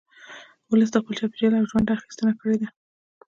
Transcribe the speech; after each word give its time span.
ولس 0.69 0.89
د 0.91 0.95
خپل 1.01 1.13
چاپېریال 1.19 1.53
او 1.57 1.65
ژونده 1.71 1.91
اخیستنه 1.95 2.33
کړې 2.39 2.55
ده 2.61 2.67